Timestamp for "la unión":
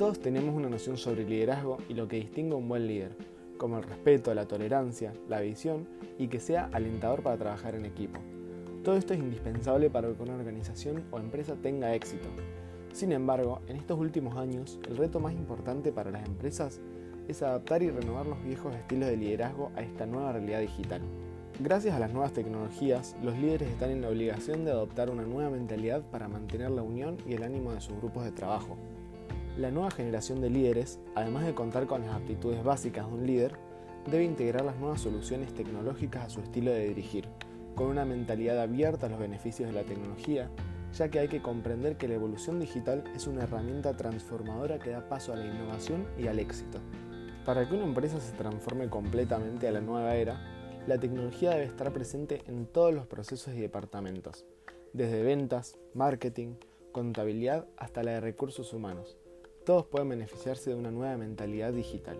26.70-27.18